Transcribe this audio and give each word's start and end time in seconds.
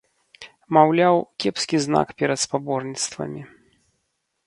Маўляў, 0.77 1.15
кепскі 1.45 1.77
знак 1.85 2.07
перад 2.23 2.39
спаборніцтвамі. 2.47 3.41